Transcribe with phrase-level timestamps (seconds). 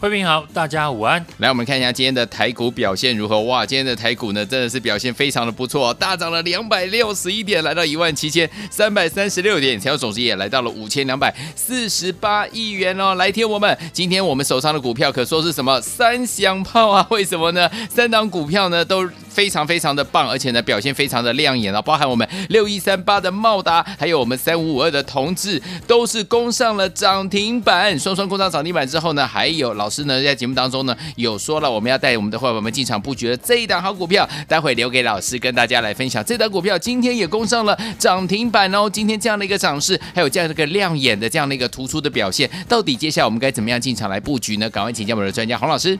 [0.00, 1.24] 慧平好，大家午安。
[1.38, 3.40] 来，我们看一下今天的台股表现如何？
[3.40, 13.16] 哇，今天的台股呢，真的是表现非常的不错，大涨了两百六十一点，来到一万七千三百三十六点，成交总值也来到了五千两百四十八亿元哦。
[13.16, 17.04] 来听我们，今天我们手上的股票可说是什么三响炮啊？
[17.10, 17.68] 为什么呢？
[17.90, 19.04] 三档股票呢都
[19.38, 29.88] 非常非常的棒，而且呢表现非常的亮眼啊，包含我们六一三八的茂达，还有我们三五五二的同志，都是攻上了涨停板，双双攻上涨停板之后呢，还有老。
[29.88, 36.22] 老师呢，在节目当中呢，有说了，我们要带我们的伙伴们进场布局的这一档好股票，待会留给老师跟大家来分享。
[36.22, 38.86] 这档股票今天也攻上了涨停板哦。
[38.90, 44.68] 今天这样的一个涨势，还有这样的一个亮眼的这样的一个突出的表现，到底接下来我们该怎么样进场来布局呢？
[44.68, 45.98] 赶快请教我们的专家洪老师。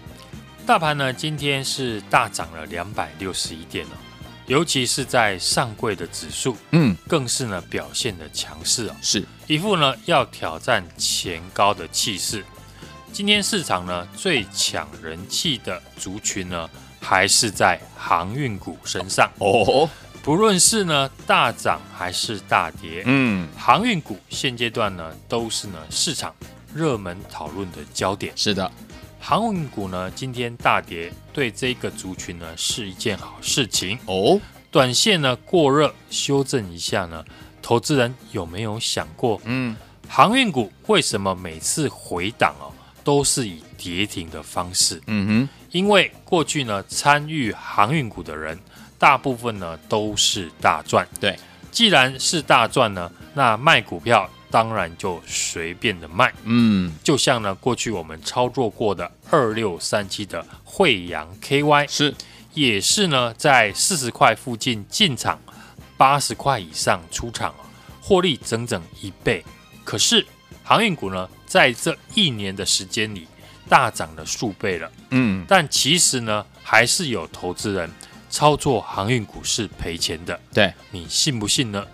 [0.69, 3.97] 大盘呢，今天是大涨了两百六十一点哦，
[4.47, 12.45] 尤其是在上柜的指数，嗯，更是呢表现的强势哦，是一副呢要挑战前高的气势。
[13.15, 16.69] 今天市场呢最抢人气的族群呢，
[17.01, 19.89] 还是在航运股身上哦。
[20.23, 26.35] 不论是呢大涨还是大跌，嗯，航运股现阶段呢都是呢市场
[26.75, 28.35] 热门讨论的焦点。
[28.37, 28.71] 是的，
[29.21, 33.99] 航运股呢今天大跌，对这个族群呢是一件好事情。
[34.07, 34.41] 哦。
[34.71, 37.25] 短线呢过热，修正一下呢，
[37.63, 39.75] 投资人有没有想过，嗯，
[40.07, 42.69] 航运股为什么每次回档哦？
[43.03, 48.59] 都是以跌停的方式，嗯哼，因为过去呢参与航运股的人，
[48.99, 51.35] 大部分呢都是大赚，对，
[51.71, 62.15] 既然是大赚呢，那卖股票当然就随便的卖，嗯，就像呢过去我们操作过的二六三七的惠阳 KY 是，
[62.55, 65.41] 也是呢在四十块附近进场，
[65.97, 67.55] 八十块以上出场，
[68.01, 69.45] 获利整整一倍，
[69.85, 70.27] 可是。
[70.65, 73.27] 航运股呢，在这一年的时间里
[73.71, 74.93] 大涨了数倍了。
[75.13, 77.91] 嗯，但其实呢，还是有投资人
[78.29, 80.39] 操作航运股是赔钱的。
[80.53, 81.87] 对，你信不信呢？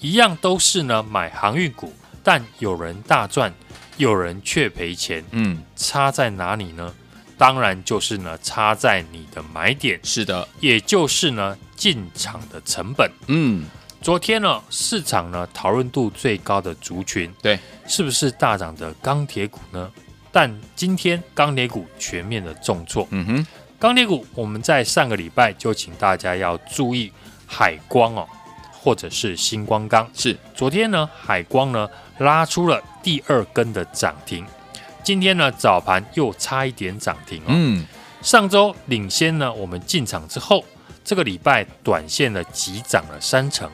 [0.00, 1.92] 一样都是呢买航运股，
[2.22, 3.52] 但有人大赚，
[3.96, 5.24] 有人却赔钱。
[5.32, 6.94] 嗯，差在哪里呢？
[7.36, 10.00] 当然就是呢，差在你的买点。
[10.02, 13.10] 是的，也就是呢进场的成本。
[13.28, 13.66] 嗯。
[14.00, 19.90] 昨天呢，市场呢讨论度最高的族群，对，是不是大涨的钢铁股呢？
[20.30, 23.08] 但今天钢铁股全面的重挫。
[23.10, 27.12] 嗯哼，钢铁股我们在上个礼拜就请大家要注意
[27.44, 28.28] 海光哦，
[28.80, 30.08] 或者是星光钢。
[30.14, 34.46] 是，昨天呢海光呢拉出了第二根的涨停，
[35.02, 37.46] 今天呢早盘又差一点涨停哦。
[37.48, 37.84] 嗯，
[38.22, 40.64] 上周领先呢我们进场之后，
[41.04, 43.70] 这个礼拜短线呢急涨了三成。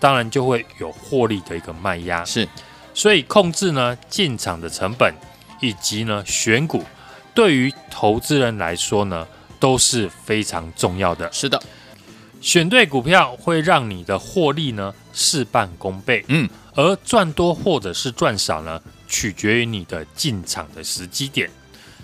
[0.00, 2.48] 当然就会有获利的一个卖压，是，
[2.94, 5.12] 所以控制呢进场的成本
[5.60, 6.84] 以及呢选股，
[7.34, 9.26] 对于投资人来说呢
[9.58, 11.28] 都是非常重要的。
[11.32, 11.60] 是的，
[12.40, 21.50] 选对股票会让你的获利呢事半功倍，嗯，而赚多或者是赚少呢，取决于你的进场的时机点，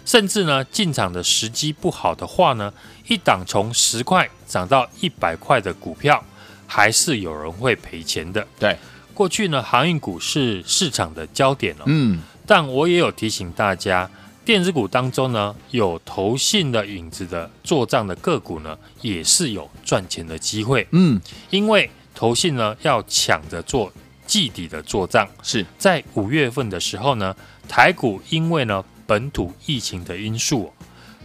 [0.05, 2.72] 甚至呢进场的时机不好的话呢，
[3.09, 6.22] 一档从十块涨到一百块的股票。
[6.66, 8.45] 还是有人会赔钱的。
[8.59, 8.77] 对，
[9.12, 11.84] 过去呢，航运股是市场的焦点了。
[11.87, 14.11] 嗯，但我也有提醒大家，
[14.44, 20.87] 电子股当中呢，有投信的影子的做账的个股呢，也是有赚钱的机会。
[20.91, 21.21] 嗯，
[21.51, 23.91] 因为投信呢要抢着做
[24.27, 27.34] 季底的做账，是在五月份的时候呢，
[27.66, 30.72] 台股因为呢本土疫情的因素，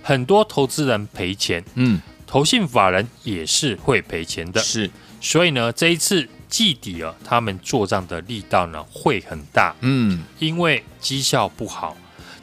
[0.01, 1.63] 很多投资人赔钱。
[1.75, 4.61] 嗯，投信法人也是会赔钱的。
[4.61, 4.89] 是。
[5.21, 11.97] 所以呢，这一次季底啊，他们做账的力道呢会很大，嗯，因为绩效不好，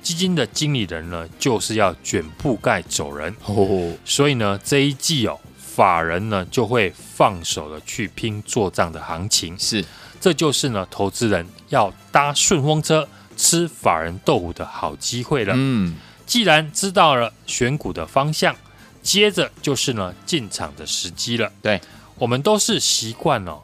[0.07, 9.85] 基金的经理人呢就是要卷铺盖走人，哦，所以呢这一季哦，法人呢就会放手的去拼做账的行情，是，
[10.21, 18.55] 这就是呢投资人要搭顺风车吃法人豆腐的好机会了，嗯，既然知道了选股的方向，
[19.03, 21.81] 接着就是呢进场的时机了，对。
[22.19, 23.61] 我们都是习惯了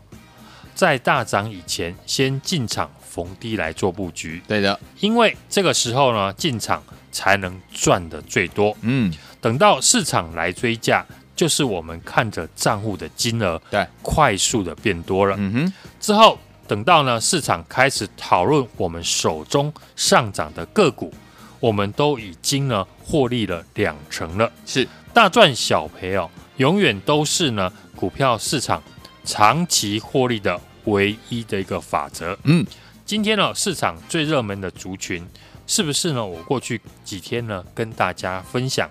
[0.75, 4.41] 在大涨以前先进场逢低来做布局。
[4.49, 8.75] 对的，因为这个时候呢进场才能赚的最多。
[8.81, 11.05] 嗯，等到市场来追价，
[11.37, 15.37] 就是我们看着账户的金额对快速的变多了。
[15.39, 21.13] 嗯哼，之后等到呢市场开始讨论我们手中上涨的个股，
[21.61, 24.51] 我们都已经呢获利了两成了。
[24.65, 28.83] 是大赚小赔哦，永远都是呢股票市场
[29.23, 32.37] 长期获利的唯一的一个法则。
[32.45, 32.65] 嗯，
[33.13, 35.29] 今天呢市场最热门的族群
[35.67, 36.25] 是不是呢？
[36.25, 38.91] 我过去几天呢跟大家分享，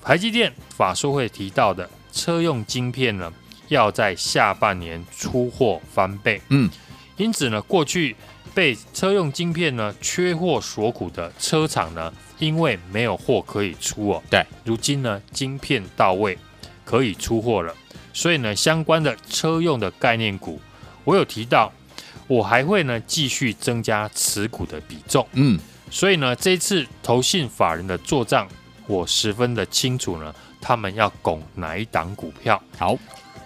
[0.00, 3.32] 台积电法说会提到的车用晶片呢，
[3.66, 6.40] 要在下半年出货翻倍。
[6.50, 6.70] 嗯，
[7.16, 8.14] 因此呢，过去
[8.54, 16.38] 被车用晶片呢缺货所苦的车厂呢，因为没有货可以出哦，对，如今呢晶片到位，
[16.84, 17.74] 可以出货了，
[18.12, 20.60] 所以呢相关的车用的概念股，
[21.02, 21.72] 我有提到，
[22.28, 25.26] 我还会呢继续增加持股的比重。
[25.32, 25.58] 嗯，
[25.90, 28.46] 所以呢这一次投信法人的做账，
[28.86, 32.62] 我十分的清楚呢，他们要拱哪一档股票。
[32.78, 32.96] 好。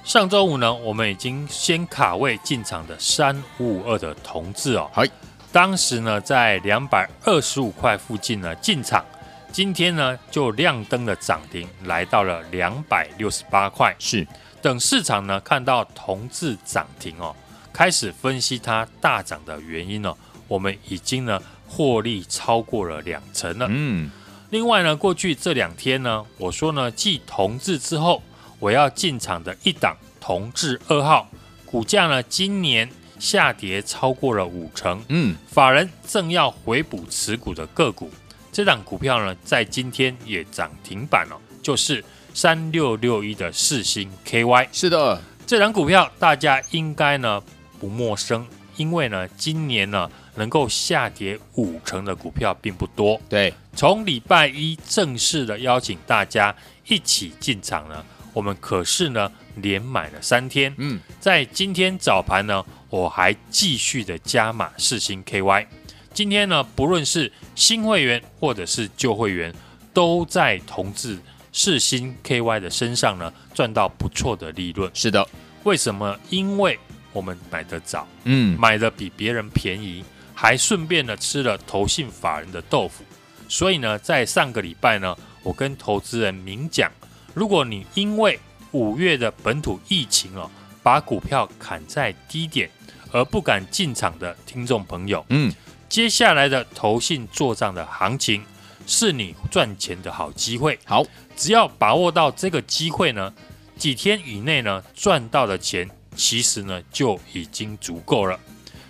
[0.04, 5.04] 上周五呢，我们已经先卡位进场的三五五二的同志哦，好，
[5.52, 9.04] 当时呢在两百二十五块附近呢进场，
[9.52, 13.94] 今天呢就亮灯的涨停，来到了两百六十八块。
[14.00, 14.26] 是，
[14.60, 17.32] 等市场呢看到同志涨停哦，
[17.72, 20.16] 开始分析它大涨的原因哦，
[20.48, 23.66] 我们已经呢获利超过了两成了。
[23.70, 24.10] 嗯，
[24.50, 28.22] 另外呢，过去这两天呢，我说呢继同志之后。
[28.62, 31.28] 我要进场的一档同志二号，
[31.66, 32.88] 股价呢今年
[33.18, 38.08] 下跌超过了五成，嗯，法人正要回补持股的个股，
[38.52, 44.68] 这档股票呢在今天也涨停板了，就是三六六一的四星 KY。
[44.70, 47.42] 是的，这档股票大家应该呢
[47.82, 48.46] 不陌生，
[48.76, 53.20] 因为呢今年呢能够下跌五成的股票并不多。
[53.28, 56.54] 对，从礼拜一正式的邀请大家
[56.86, 58.04] 一起进场呢。
[58.32, 65.66] 我们可是呢连买了三天，嗯，在今天早盘呢，我还继续的加码四星 KY。
[66.14, 69.52] 今天呢，不论是新会员或者是旧会员，
[69.92, 71.18] 都在同志
[71.52, 74.88] 世芯 KY 的身上呢赚到不错的利润。
[74.94, 75.26] 是的，
[75.64, 76.18] 为什么？
[76.30, 76.78] 因为
[77.12, 80.04] 我们买得早，嗯，买的比别人便宜，
[80.34, 83.04] 还顺便呢吃了投信法人的豆腐。
[83.48, 86.90] 所以呢，在上个礼拜呢，我跟投资人明讲。
[87.34, 88.38] 如果你因为
[88.70, 90.50] 五月的本土疫情哦，
[90.82, 92.70] 把股票砍在低点
[93.10, 95.52] 而不敢进场的听众朋友，嗯，
[95.88, 98.42] 接下来的投信做账的行情
[98.86, 100.78] 是你赚钱的好机会。
[100.84, 101.04] 好，
[101.36, 103.32] 只要把握到这个机会呢，
[103.76, 108.38] 几天以内呢赚到的钱其实呢就已经足够了。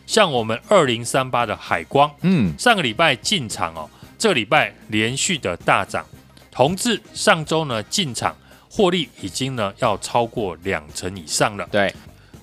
[0.07, 3.89] 像我们二零三八的海光，嗯，上个礼拜进场哦，
[4.19, 6.05] 这个礼拜连续的大涨。
[6.51, 8.37] 同志上周呢进场
[8.69, 11.67] 获利已经呢要超过两成以上了。
[11.71, 11.95] 对，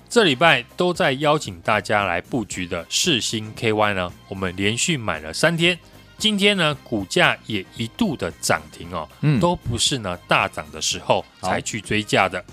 [0.10, 5.78] 这礼拜都在邀请大家来布局的世星 KY 呢，我们连续买了三天，
[6.18, 12.44] 今天呢股价也一度的涨停哦，嗯，都不是呢大涨的时候才去追价的。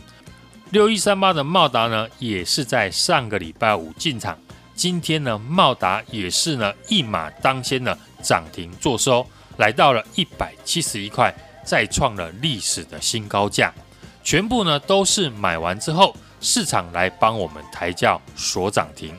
[0.70, 4.38] 六一三八的茂达呢也是在上个礼拜五进场，
[4.74, 9.26] 今天呢茂达也是呢一马当先的涨停做收，
[9.58, 11.34] 来到了一百七十一块。
[11.64, 13.74] 再创了历史的新高价，
[14.22, 19.12] 全部呢都是买完之后，市场来帮我们抬轿锁涨停。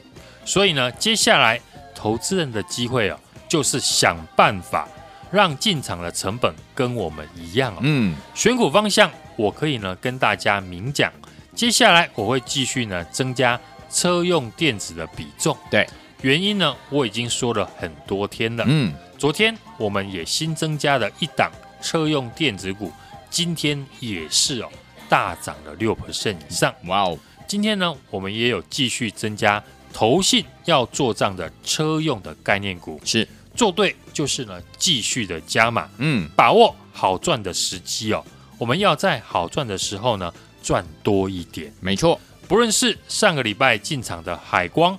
[0.45, 1.59] 所以呢，接下来
[1.93, 3.19] 投资人的机会啊，
[3.49, 4.87] 就是想办法
[5.29, 7.79] 让进场的成本跟我们一样哦。
[7.81, 11.11] 嗯，选股方向我可以呢跟大家明讲，
[11.57, 13.59] 接下来我会继续呢增加
[13.89, 15.57] 车用电子的比重。
[15.71, 15.89] 对，
[16.21, 18.63] 原因呢我已经说了很多天了。
[18.67, 21.51] 嗯，昨天我们也新增加了一档。
[21.81, 22.91] 车用电子股
[23.29, 24.69] 今天也是哦，
[25.09, 26.71] 大涨了六 percent 以上。
[26.85, 27.17] 哇哦！
[27.47, 38.23] 今天呢，我们也有继续增加投信要做账的车用的概念股，是做对就是呢，继续的加码，嗯，把握好赚的时机哦。
[38.59, 41.71] 我们要在好赚的时候呢，赚多一点。
[41.79, 44.97] 没错，不论是上个礼拜进场的海光、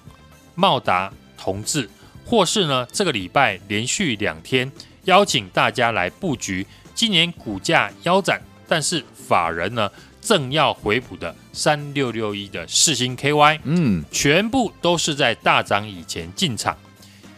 [0.54, 1.88] 茂达、同志，
[2.24, 4.70] 或是呢这个礼拜连续两天。
[5.04, 16.76] 邀请大家来布局，今年股价腰斩，但是法人呢正要回补的三六六一的世星 KY，嗯，全部都是在大涨以前进场。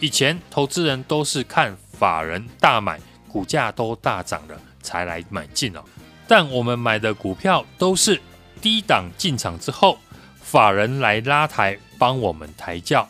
[0.00, 2.98] 以前投资人都是看法人大买，
[3.28, 5.84] 股价都大涨了才来买进哦。
[6.30, 8.22] 但我们买的股票都是
[8.62, 9.99] 低档进场之后，
[10.40, 13.08] 法人来拉抬帮我们抬轿。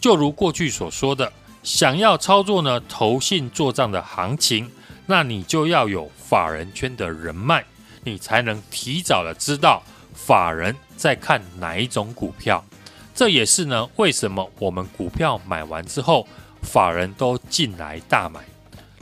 [0.00, 1.32] 就如过去所说的，
[1.64, 4.70] 想要操作呢投信做账的行情，
[5.06, 7.64] 那你就要有法人圈的人脉，
[8.04, 9.82] 你才能提早的知道
[10.14, 12.64] 法人在看哪一种股票。
[13.12, 16.24] 这也是呢为什么我们股票买完之后，
[16.62, 18.38] 法人都进来大买。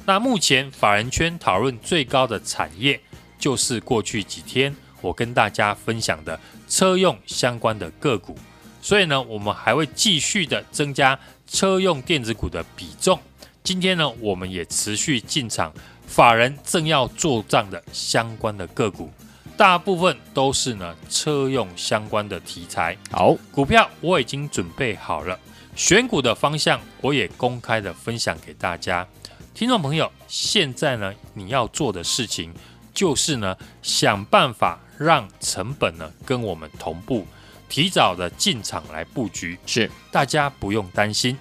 [0.07, 2.99] 那目前法人圈讨论最高的产业，
[3.39, 8.37] 就是过去几天我跟大家分享的车用相关的个股。
[8.81, 13.19] 所以呢，我们还会继续的增加车用电子股的比重。
[13.65, 15.73] 今天呢，我们也持续进场，
[16.07, 19.11] 法人正要做账的相关的个股，
[19.57, 22.97] 大部分都是呢车用相关的题材。
[23.11, 25.39] 好，股票我已经准备好了，
[25.75, 29.07] 选股的方向我也公开的分享给大家。
[29.53, 32.55] 听众朋友，现在呢，你要做的事情
[32.99, 37.25] 就是呢，想办法让成本呢跟我们同步，
[37.69, 39.57] 提早的进场来布局。
[39.67, 41.39] 是，大家不用担心。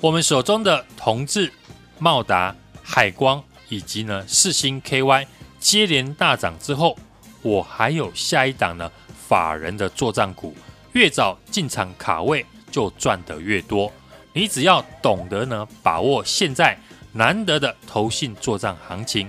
[0.00, 1.52] 我们手中的同志、
[1.98, 5.26] 茂达、海光以及呢四星 KY
[5.58, 6.96] 接连大涨之后，
[7.42, 8.88] 我还有下一档呢
[9.26, 10.54] 法人的作战股，
[10.92, 13.92] 越早进场卡位就赚得越多。
[14.32, 16.78] 你只要懂得呢把握现在。
[17.12, 19.28] 难得的投信作战行情，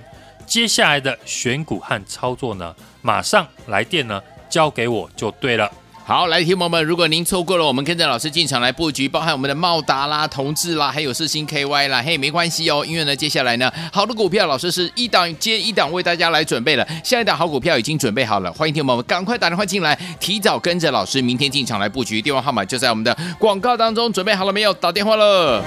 [0.52, 5.66] 接下来的选股和操作呢，马上来电呢，交给我就对了。
[6.04, 24.74] 好，来，听友们，如果您错过了我们跟着老师进场来布局，包含我们的茂达啦、同志啦，还有四星 KY 啦，嘿，没关系哦，因为呢，接下来呢，好的股票老师是一档接一档为大家来准备了，下一档好股票已经准备好了，欢迎听友们赶快打电话进来，提早跟着老师明天进场来布局，电话号码就在我们的广告当中，准备好了没有？
[24.74, 25.64] 打电话了。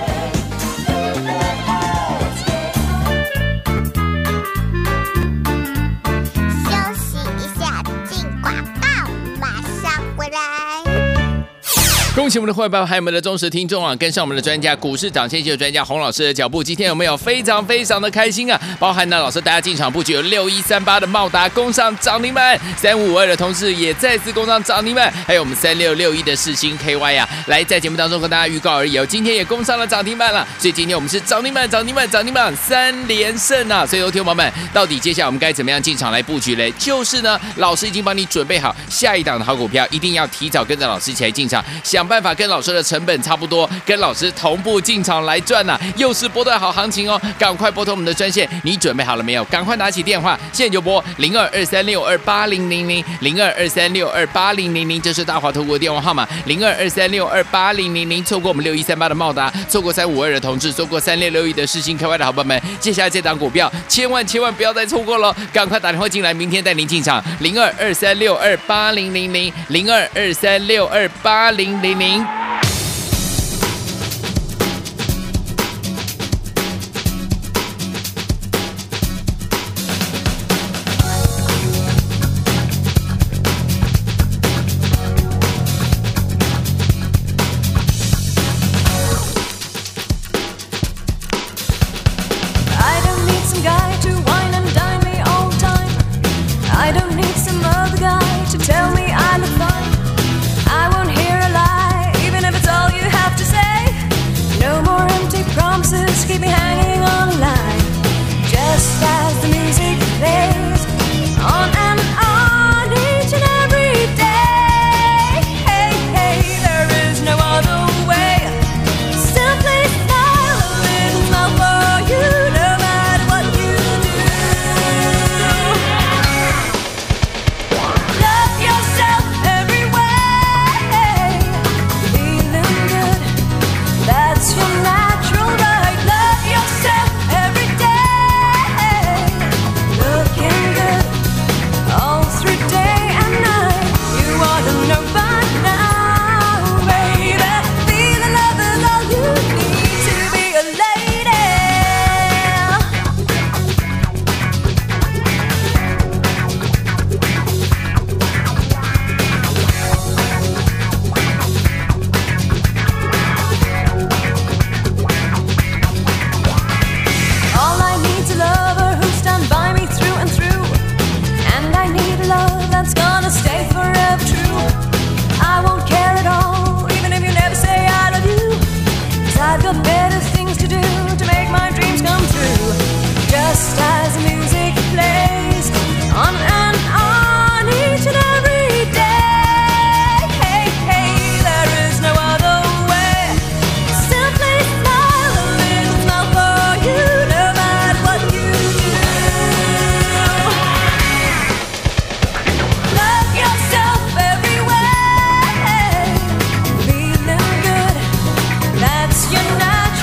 [12.25, 18.59] 恭喜我们的伙伴还有我们的忠实听众啊，跟上我们的专家股市涨先机的专家洪老师的脚步，今天有没有非常非常的开心啊？
[18.79, 33.85] 包含呢，老师大家进场布局有六一三八的茂达攻上涨停板，三五五二的同事也再次攻上涨停板，还有我们三六六一的世星 KY 啊，来在节目当中跟大家预告而已哦，今天也攻上了涨停板了，所以今天我们是涨停板涨停板涨停板三连胜啊！
[33.85, 36.71] 所以，有听友们，到底接下来我们该怎么样进场来布局嘞？
[36.79, 42.03] 就是呢，老师已经帮你准备好下一档的好股票，一定要提早跟着老师一起来进场，想。
[42.05, 47.21] 办办法跟老师的成本差不多，跟老师同步进场来赚呐、又是波段好行情哦！
[47.37, 49.43] 赶快拨通我们的专线，你准备好了没有？
[49.45, 58.23] 赶快拿起电话，现在就拨零二二三六二八零零零零二二三六二八零零零，这是大华投过的电话号码零二二三六二八零零零。
[58.23, 71.99] 错过我们六一三八的茂达，错过三五二的同志，错过三六六一的世芯 KY 的好朋友们，接下来这档股票千万千万不要再错过了，赶快打电话进来，明天带您进场零二二三六二八零零零零二二三六二八零零。
[71.99, 72.04] 零。
[72.05, 72.54] mean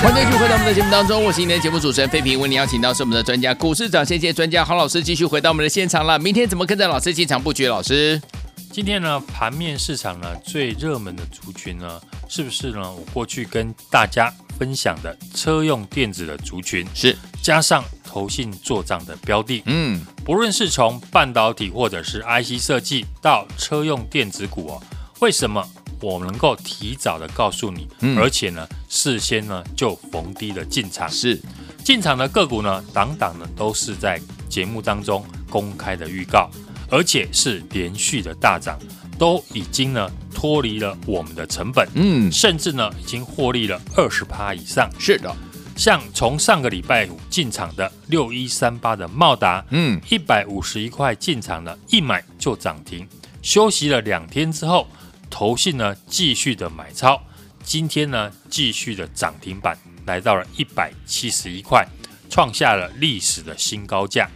[0.03, 6.19] 回到我们的节目当中，我是今天的节目主持人费平，为您邀请到是我们的专家股市长先机专家黄老师，继续回到我们的现场了。
[6.19, 7.67] 明天怎么跟着老师进场布局？
[7.67, 8.21] 老师，
[8.69, 12.91] 今天呢，盘面市场呢最热门的族群呢，是不是呢？
[12.91, 14.29] 我过去跟大家
[14.59, 24.83] 分享的车用电子的族群是加上投信做账的标的，嗯，不论是从半导体或者是 IC 设计到车用电子股哦，
[25.19, 25.65] 为什么？
[26.03, 31.39] 我们能够提早的告诉你，嗯、而且呢，事先呢就逢低的进场，是。
[31.81, 34.19] 进场的个股呢，档档呢都是在
[34.49, 36.49] 节目当中公开的预告，
[36.89, 38.77] 而且是连续的大涨，
[39.17, 44.89] 都已经呢脱离了我们的成本，嗯，甚至呢已经获利了二十趴以上。
[44.97, 45.33] 是的，
[45.75, 53.05] 像从上个礼拜五进场的六一三八的茂达，嗯，一百五十一块进场的，一买就涨停，
[53.41, 54.87] 休息了两天之后。
[55.33, 57.19] 投信呢继续的买超，
[57.63, 59.75] 今天呢继续的涨停板
[60.05, 61.83] 来到了一百七十一块，
[62.29, 64.29] 创下了历史的新高价。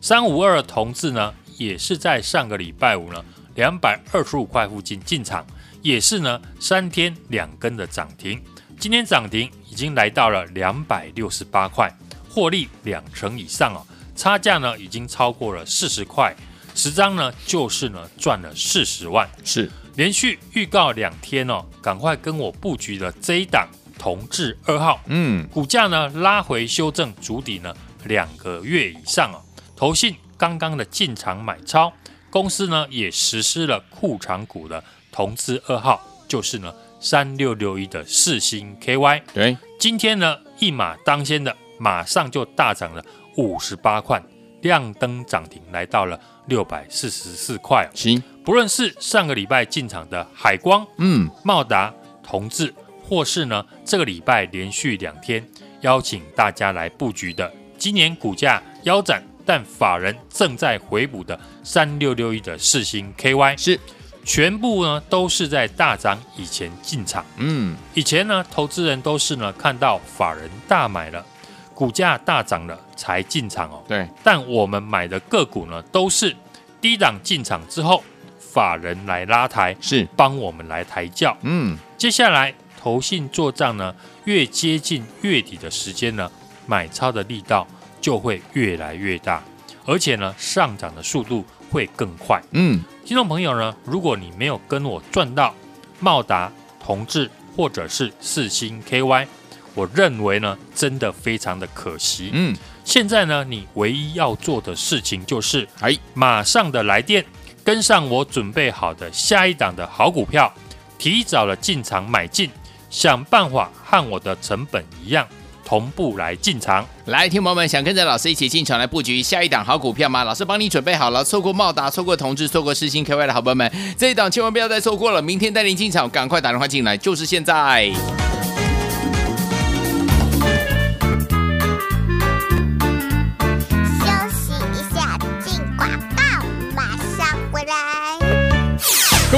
[0.00, 5.46] 三五二同志呢也是在上个礼拜五呢两百二十五块附近进场，
[5.80, 8.42] 也是呢三天两根的涨停，
[8.80, 11.88] 今天涨停已经来到了两百六十八块，
[12.28, 16.34] 获利两成以上哦，差价呢已经超过了四十块，
[16.74, 19.70] 十张呢就是呢赚了四十万，是。
[19.96, 23.68] 连续预告两天哦，赶快跟我布局了这一档
[23.98, 29.38] 同致二号，嗯，股价呢拉回修正主底呢两个月以上哦，
[29.76, 31.92] 投信刚刚的进场买超，
[32.30, 34.82] 公司呢也实施了库藏股的
[35.12, 43.04] 同致二号，就是呢三六六一的四星 KY，对，今天呢一马当先的马上就大涨了
[43.36, 44.22] 五十八块，
[44.62, 48.22] 亮灯涨停来到了六百四十四块，行。
[48.44, 52.72] 不论是上个礼拜进场的海光、嗯、茂达、同志，
[53.04, 55.46] 或是呢这个礼拜连续两天
[55.82, 63.78] 邀请大家来布局的，今年股价腰斩但法人正在回补的三六六一的四星 KY，是。
[64.24, 67.26] 全部呢都是在大涨以前进场。
[67.38, 71.26] 嗯，以前呢投资人都是呢看到法人大买了，
[71.74, 73.82] 股价大涨了才进场哦。
[73.88, 76.34] 对，但我们买的个股呢都是
[76.80, 78.02] 低档进场之后。
[78.38, 81.34] 法人来拉抬，是帮我们来抬轿。
[81.40, 83.94] 嗯，接下来投信做账呢，
[84.26, 86.30] 越接近月底的时间呢，
[86.66, 87.66] 买超的力道
[87.98, 89.42] 就会越来越大，
[89.86, 92.42] 而且呢，上涨的速度会更快。
[92.50, 95.54] 嗯，听众朋友呢，如果你没有跟我赚到
[95.98, 99.26] 茂达、同志或者是四星 KY，
[99.74, 102.28] 我认为呢，真的非常的可惜。
[102.34, 107.24] 嗯，现在呢，你唯一要做的事情就是，哎，马上的来电。
[107.64, 110.52] 跟上我准备好的下一档的好股票，
[110.98, 112.50] 提早了进场买进，
[112.90, 115.24] 想办法和我的成本一样，
[115.64, 116.84] 同步来进场。
[117.04, 120.24] 来，听朋友们，想跟着老师一起进场来布局下一档好股票吗？
[120.24, 125.22] 老师帮你准备好了，错过茂达、错过同志、错过世星 KY 的好朋友们，这一档千万不要再错过了。
[125.22, 128.21] 明天带您进场，赶快打电话进来，就是现在。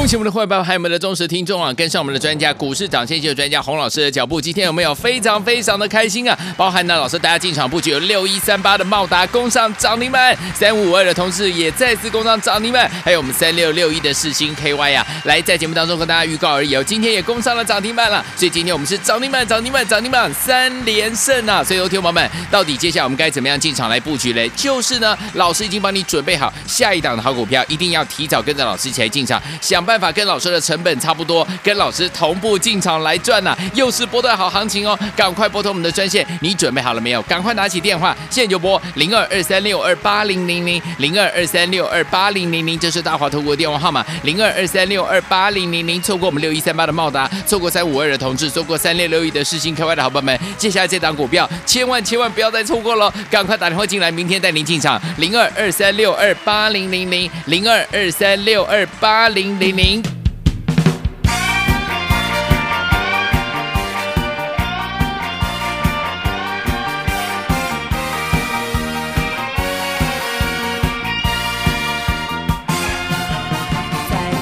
[0.04, 6.38] 恭喜我们的伙伴还有我们的忠实听众啊，跟上我们的专家股市涨先机的专家洪老师的脚步，今天有没有非常非常的开心啊？
[6.58, 21.64] 包含呢，老师大家进场布局有六一三八的茂达攻上涨停板，三五五二的同事也再次攻上涨停板，还有我们三六六一的世星 KY 啊，来在节目当中跟大家预告而已哦，今天也攻上了涨停板了，所以今天我们是涨停板涨停板涨停板三连胜啊！
[21.64, 24.50] 所以，有听众朋友们，到底接下来我们该怎么样进场来布局嘞？
[24.50, 30.14] 就是呢，老师已经帮你准备好下一档的好股票，一定要提早跟着老师一起来进场，想办办法。
[30.14, 34.96] 跟老师的成本差不多，跟老师同步进场来赚呐、又是波段好行情哦！
[35.16, 37.20] 赶快拨通我们的专线，你准备好了没有？
[37.22, 46.00] 赶快拿起电话，现在就拨零二二三六二八零零零零二二三六二八零零零，这是大华投顾的电话号码，零二二三六二八零零零。
[46.00, 59.83] 错过我们六一三八的茂达，错过三五二的同志，错过三六六一的世芯 KY 的好朋友们，接下来这档股票千万千万不要再错过了，赶快打电话进来，明天带您进场，零二二三六二八零零零零二二三六二八零零零。
[59.84, 59.90] 在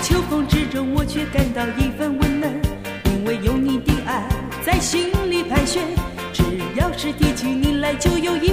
[0.00, 2.52] 秋风之中我却感到一份温暖
[3.06, 4.22] 因为有你的爱
[4.64, 5.82] 在心里盘旋。
[6.32, 6.44] 只
[6.76, 8.50] 要是提起你来就有一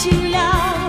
[0.00, 0.79] 尽了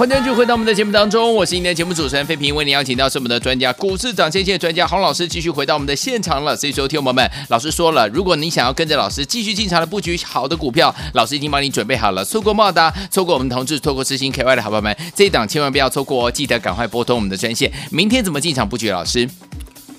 [0.00, 6.56] 欢迎继续回到我们的节目当中，我是今天的节目主持人费平，为您邀请到是我们的专家，股市涨先机专家洪老师，继续回到我们的现场了。
[6.56, 12.24] 所以，说，听友们，老师说了，如果你想要跟着老师继续进场的布局好的股票，老师已经帮你准备好了。
[12.24, 16.30] 错过茂达，错过我们同志，错过世芯 KY 的好朋友们，这一档千万不要错过哦！
[16.30, 17.70] 记得赶快拨通我们的专线。
[17.90, 18.88] 明天怎么进场布局？
[18.88, 19.28] 老师，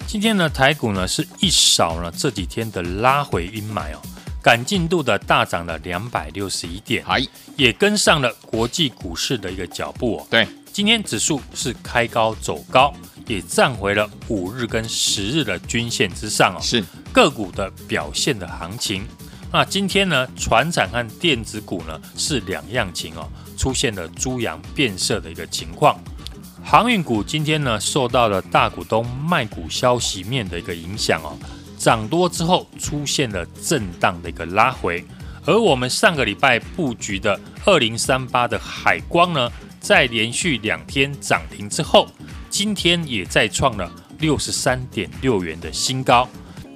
[0.08, 4.02] 今天呢，台股呢是一扫了这几天的拉回阴霾哦。
[4.41, 7.06] 赶进度的大涨了两百六十一点，
[7.56, 10.27] 也跟上了国际股市的一个脚步哦。
[10.30, 12.91] 对，今天指数是开高走高，
[13.27, 16.60] 也站回了五日跟十日的均线之上哦。
[16.60, 19.06] 是个股的表现的行情。
[19.54, 25.99] 那今天呢，船产和电子股呢是两样情哦，出现了猪羊变色的一个情况。
[26.63, 31.38] 航运股今天呢，受到了大股东卖股消息面的一个影响哦。
[31.82, 35.04] 涨多之后出现了震荡的一个拉回，
[35.48, 42.08] 而我们上个礼拜布局的二零三八的海光呢，在连续两天涨停之后，
[42.52, 46.30] 今天也再创了六十三点六元的新高。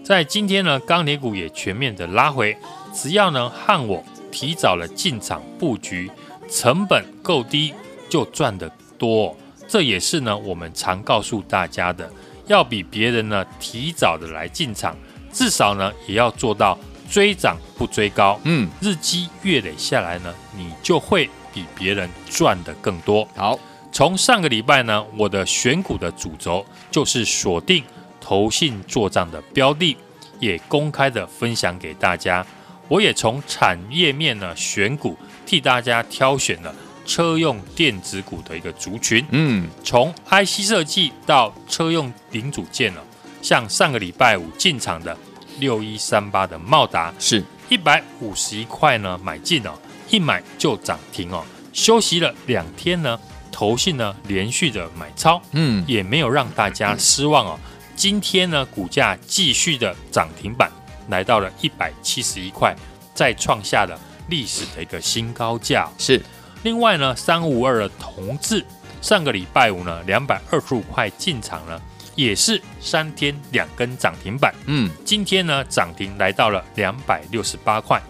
[0.03, 2.57] 在今天呢，钢铁股也全面的拉回，
[2.91, 6.09] 只要呢和我提早了进场布局，
[6.49, 7.71] 成本够低
[8.09, 9.37] 就赚得多。
[9.67, 12.11] 这也是呢我们常告诉大家的。
[12.47, 14.95] 要比别人呢提早的来进场，
[15.31, 16.77] 至少呢也要做到
[17.09, 18.39] 追涨不追高。
[18.43, 23.27] 嗯，日积月累下来呢，你就会比别人赚得更多。
[23.35, 23.59] 好，
[23.91, 27.83] 从上个礼拜呢，我的选股的主轴就是锁定
[28.19, 29.95] 投信做账的标的，
[30.39, 32.45] 也公开的分享给大家。
[32.87, 36.73] 我也从产业面呢选股，替大家挑选了。
[37.05, 43.03] 车用电子股的一个族群，嗯，从 IC 设计到车用零组件了，
[43.41, 45.15] 像上个礼拜五进场的
[45.59, 47.43] 六一三八的茂达，是。
[47.67, 49.73] 一百五十一块呢买进哦，
[50.11, 53.19] 一买就涨停哦，休息了两天呢，
[53.51, 57.59] 投信呢连续的买超，嗯，也没有让大家失望哦，
[57.95, 60.71] 今天呢股价继续的涨停板，
[61.09, 62.75] 来到了一百七十一块，
[63.15, 66.21] 再创下了历史的一个新高价，是。
[66.65, 68.65] 另外呢，三五二的同志，
[68.99, 71.79] 上个礼拜五呢，两百二十五块进场呢，
[72.15, 74.51] 也是三天两根涨停板。
[74.65, 78.01] 嗯，今天呢涨停来到了两百六十八块，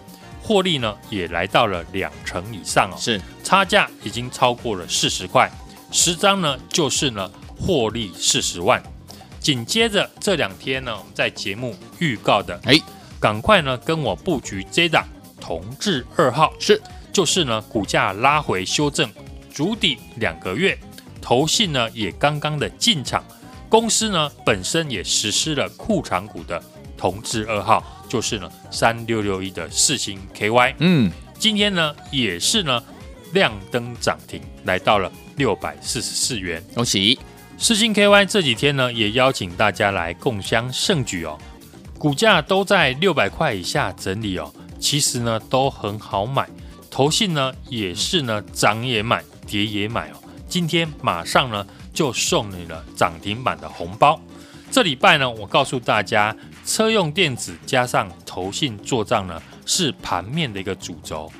[0.42, 2.96] 获利呢也来到了两成以上哦。
[2.98, 5.50] 是，差价已经超过了四十块，
[5.92, 8.82] 十张呢就是呢获利四十万。
[9.38, 12.80] 紧接着这两天呢，我们在节目预告的，哎，
[13.20, 15.06] 赶快呢跟我布局这档
[15.38, 16.80] 同志二号是。
[17.16, 19.10] 就是呢，股价拉回修正，
[19.50, 20.78] 筑底两个月，
[21.18, 23.24] 投信呢也刚刚的进场，
[23.70, 26.62] 公司呢本身也实施了库藏股的
[26.94, 32.84] 同志二号，就是呢三六六一的四星 KY，嗯，今天呢也是呢
[33.32, 37.18] 亮灯涨停，来到了六百四十四元，恭喜。
[37.56, 41.38] 四星 KY 这几天呢也邀请大家来共襄盛举哦，
[41.98, 46.46] 股价都在六百块以下整理哦，其实呢都很好买。
[46.96, 50.14] 投信呢也是呢涨也买，跌也买哦。
[50.48, 54.18] 今天马上呢就送你了涨停板的红包。
[54.70, 61.30] 这礼拜呢，我告诉大家，车用电子加上投信做账呢是盘面的一个主轴。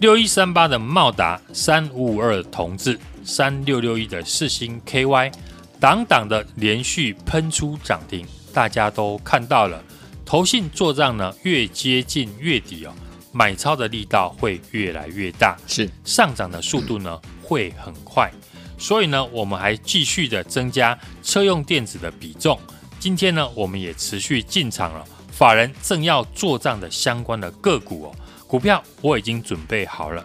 [0.00, 5.32] 六一三八的茂达，三五五二的同致，三六六一的四星 KY，
[5.80, 9.82] 档档的连续喷出涨停，大家都看到了。
[10.26, 12.92] 投信做账呢越接近月底哦。
[13.34, 18.30] 买超的力道会越来越大，是上涨的速度呢会很快，
[18.78, 22.56] 所以呢，我们还继续的增加车用电子的比重。
[23.00, 28.14] 今天呢，我们也持续进场了，法人正要做账的相关的个股哦，
[28.46, 30.24] 股票我已经准备好了，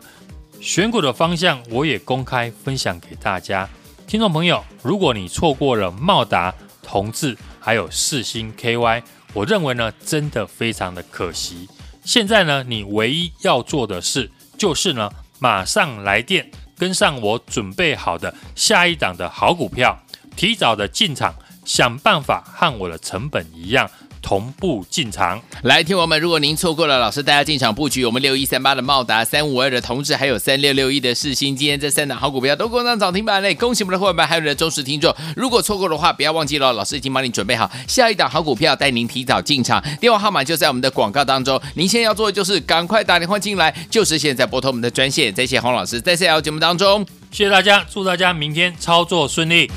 [0.62, 3.68] 选股的方向我也公开分享给大家。
[4.06, 9.02] 听众朋友，如果你错过了茂达、同志还有四星 KY，
[9.34, 11.68] 我认为呢，真的非常的可惜。
[12.10, 19.96] 现在呢，你唯一要做的事就是呢，马上来电，跟上我准备好的下一档的好股票，
[20.36, 23.88] 提早的进场，想办法和我的成本一样。
[24.22, 26.20] 同步进场，来听我们。
[26.20, 33.54] 如果您错过了老师带大家进场布局，我们六一三八的茂达、三五二的同志，还有三六六一的世新，今天这三档好股票都攻上涨停板嘞！
[33.54, 35.16] 恭喜我们的伙伴们，还有你的忠实听众。
[35.36, 39.82] 如果错过的话，不要忘记了，老师已经帮你准备好下一档好股票，带您提早进场。
[40.02, 41.62] 电话号码就在我们的广告当中。
[41.76, 45.34] 您现在要做的就是赶快打电话进来，就是现在拨通我们的专线。
[45.34, 49.70] 在谢洪老师在这条节目当中，谢谢大家，祝大家明天操作顺利。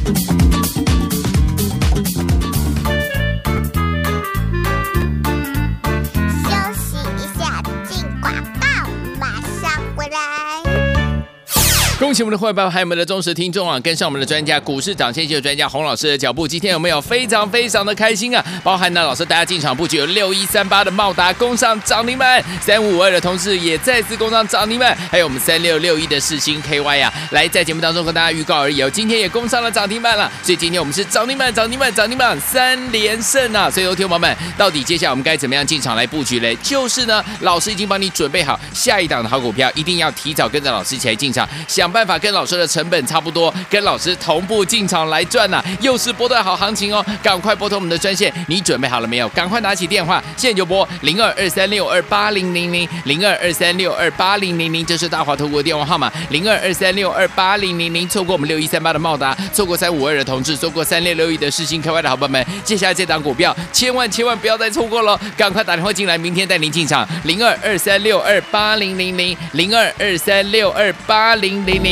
[12.13, 18.45] 恭喜我们的伙伴还有我们的忠实听众啊，跟上我们的专家股市涨先机的专家洪老师的脚步，今天有没有非常非常的开心啊？
[18.63, 33.71] 包含呢，老师大家进场布局有六一三八的茂达攻上涨停板，三五五二的同事也再次攻上涨停板，还有我们三六六一的世星 KY、啊，来在节目当中跟大家预告而已哦，今天也攻上了涨停板了，所以今天我们是涨停板涨停板涨停板三连胜啊！
[33.71, 36.55] 所以，有听友们，到底接下来我们该怎么样进场来布局嘞？
[36.63, 42.13] 就是呢，老师已经帮你准备好下一档的好股票，一定要提早跟着老师一起来进场，想办办。
[42.13, 47.03] 法跟老师的成本差不多，跟老师同步进场来赚呐、又是波段好行情哦！
[47.23, 49.27] 赶快拨通我们的专线，你准备好了没有？
[49.31, 58.07] 赶快拿起电话，现在就拨零二二三六二八零零零零二二三六二八零零零，这是大华投顾的电话号码，零二二三六二八零零零。
[58.07, 71.92] 错过我们六一三八的茂达，错过三五二的同志，错过三六六一的世芯 KY 的好朋友们，接下来这档股票千万千万不要再错过了，赶快打电话进来，明天带您进场，零二二三六二八零零零零二二三六二八零零零。